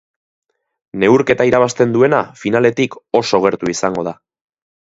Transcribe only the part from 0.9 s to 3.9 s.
Neurketa irabazten duena finaletik oso gertu